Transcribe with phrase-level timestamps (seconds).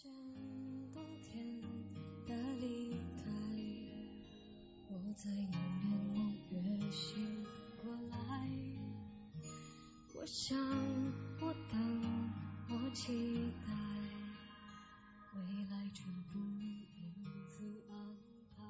[0.00, 0.12] 见
[0.94, 1.60] 冬天
[2.24, 3.24] 的离开，
[4.86, 7.44] 我在有年某月醒
[7.82, 8.16] 过来。
[10.14, 10.56] 我想，
[11.40, 12.30] 我等，
[12.68, 13.72] 我期待，
[15.34, 17.12] 未来全部因
[17.48, 18.16] 此安
[18.56, 18.62] 排。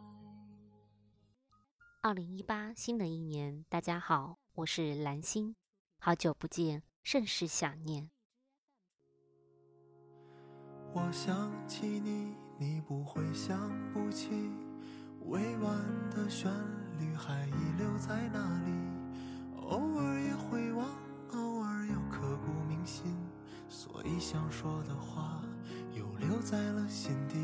[2.01, 5.55] 二零一八新的一年，大家好，我是蓝心，
[5.99, 8.11] 好久不见，甚是想念。
[10.93, 14.31] 我想起你，你不会想不起，
[15.27, 15.77] 委婉
[16.11, 16.51] 的旋
[16.99, 18.73] 律还遗留在那里，
[19.69, 20.87] 偶尔也会忘，
[21.33, 23.15] 偶尔又刻骨铭心，
[23.69, 25.43] 所以想说的话
[25.95, 27.37] 又留在了心底。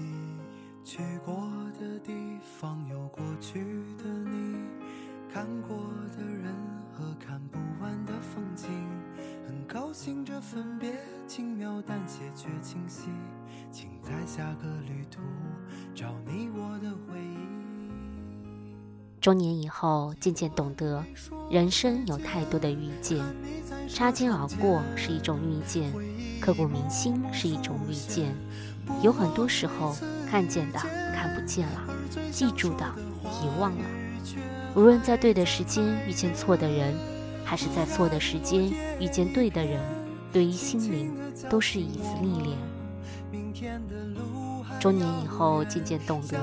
[9.95, 10.93] 很高兴这分别
[11.29, 13.11] 轻描淡写却清晰，
[13.71, 15.21] 请在下个旅途
[15.95, 17.39] 找你我的回忆。
[19.21, 21.05] 中年以后，渐渐懂得，
[21.49, 23.25] 人生有太多的遇见，
[23.89, 25.93] 擦肩而过是一种遇见，
[26.41, 28.35] 刻骨铭心是一种遇见。
[29.01, 29.97] 有很多时候，
[30.29, 30.79] 看见的
[31.15, 31.81] 看不见了，
[32.33, 32.85] 记住的
[33.23, 33.85] 遗忘了。
[34.75, 36.93] 无论在对的时间遇见错的人，
[37.45, 39.81] 还是在错的时间遇见对的人，
[40.33, 41.15] 对于心灵
[41.49, 42.59] 都是一次历练。
[44.81, 46.39] 中年以后，渐渐懂得，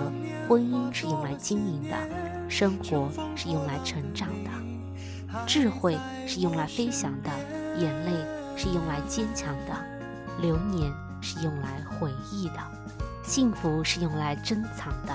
[0.48, 1.96] 婚姻是用来经营的，
[2.50, 4.50] 生活是用来成长的，
[5.46, 7.30] 智慧是用来飞翔的，
[7.78, 8.12] 眼泪
[8.56, 9.74] 是用来坚强的，
[10.42, 10.92] 流年
[11.22, 12.58] 是用来回忆的，
[13.24, 15.14] 幸福是用来珍藏的。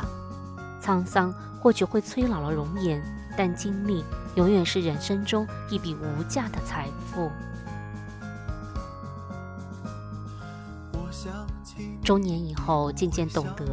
[0.80, 3.02] 沧桑或许会催老了容颜，
[3.36, 7.30] 但经历永远是人生中一笔无价的财富。
[12.02, 13.64] 中年以后，渐渐懂得，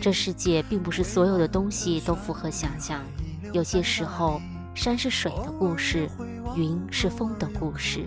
[0.00, 3.04] 这世界并不是所有的东西都符合想象。
[3.52, 4.40] 有些时候，
[4.74, 6.08] 山是水的故事，
[6.56, 8.06] 云是风的故事；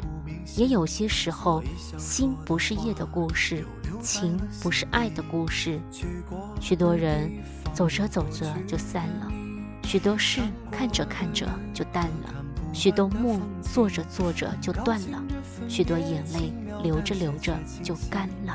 [0.57, 1.63] 也有些时候，
[1.97, 3.63] 心不是夜的故事，
[4.01, 5.79] 情不是爱的故事。
[6.59, 7.31] 许多人
[7.71, 9.31] 走着走着就散了，
[9.89, 10.39] 许多事
[10.69, 15.19] 看着看着就淡了，许多梦做着做着就断了，
[15.67, 18.53] 许多眼泪流着流着就干了。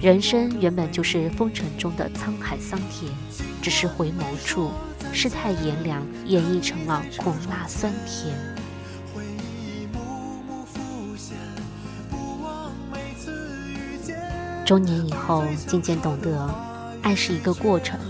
[0.00, 3.12] 人生原本就是风尘中的沧海桑田，
[3.60, 4.70] 只是回眸处，
[5.12, 8.34] 世态炎凉演绎成了苦辣酸甜。
[9.14, 11.36] 回忆一幕幕浮现，
[12.08, 13.30] 不忘每次
[13.68, 14.16] 遇见。
[14.64, 16.48] 中年以后，渐渐懂得，
[17.02, 18.00] 爱是一个过程，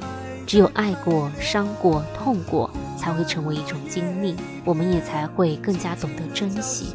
[0.46, 6.94] 只有爱过、伤过、痛过，才会成为一种经历，我们也才会更加懂得珍惜。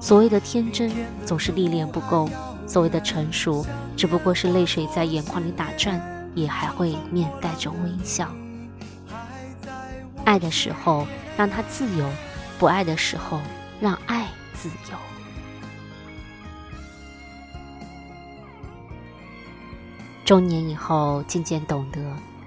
[0.00, 0.90] 所谓的天真，
[1.26, 2.28] 总是历练不够；
[2.66, 6.00] 所谓的成熟，只不过是泪水在眼眶里打转，
[6.34, 8.30] 也还会面带着微笑。
[10.24, 11.04] 爱的时候，
[11.36, 12.06] 让它自由；
[12.60, 13.40] 不爱的时候，
[13.80, 14.96] 让爱自由。
[20.24, 22.00] 中年以后，渐渐懂得，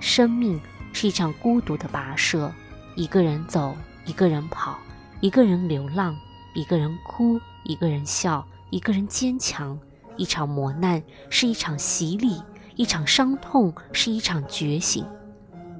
[0.05, 0.61] 生命
[0.93, 2.53] 是一场孤独的跋涉，
[2.95, 4.77] 一个人走，一个人跑，
[5.19, 6.15] 一个人流浪，
[6.53, 9.77] 一个人哭，一个人笑，一个人坚强。
[10.15, 11.01] 一场磨难
[11.31, 12.39] 是一场洗礼，
[12.75, 15.03] 一场伤痛是一场觉醒。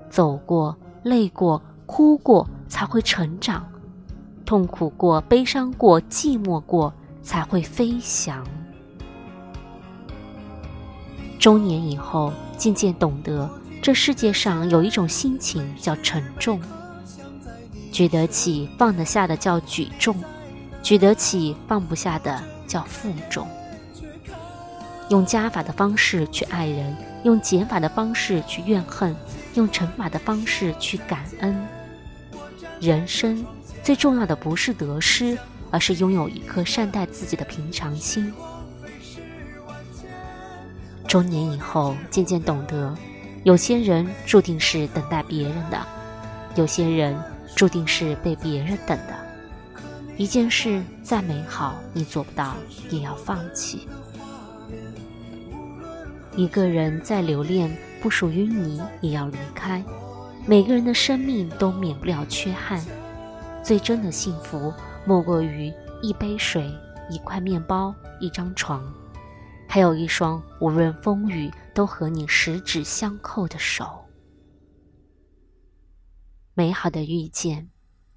[0.09, 3.62] 走过，累过，哭过，才会成长；
[4.44, 6.91] 痛苦过，悲伤过，寂寞过，
[7.22, 8.44] 才会飞翔。
[11.38, 13.47] 中年以后，渐渐懂得，
[13.85, 16.59] 这世界上有一种心情叫沉重。
[17.91, 20.16] 举得起放得下的叫举重，
[20.81, 23.47] 举得起放不下的叫负重。
[25.09, 29.16] 用加法的方式去爱人，用减法的方式去怨恨，
[29.53, 31.56] 用乘法的方式去感恩。
[32.81, 33.46] 人生
[33.84, 35.38] 最重要的不是得失，
[35.69, 38.34] 而是拥有一颗善待自己的平常心。
[41.08, 42.97] 中年以后，渐渐懂得，
[43.46, 45.80] 有些人注定是等待别人的，
[46.56, 47.16] 有些人
[47.56, 49.16] 注定是被别人等的。
[50.18, 52.56] 一件事再美好，你做不到，
[52.90, 53.88] 也要放弃。
[56.36, 57.72] 一个人再留恋，
[58.02, 59.84] 不属于你，也要离开。
[60.47, 62.84] 每个人的生命都免不了缺憾，
[63.62, 64.74] 最真的幸福，
[65.06, 65.72] 莫过于
[66.02, 66.68] 一杯水、
[67.12, 68.84] 一块面包、一张床，
[69.68, 74.05] 还有一双无论风雨都和你十指相扣的手。
[76.53, 77.69] 美好的遇见，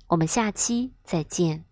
[0.06, 1.67] 我们下期再见。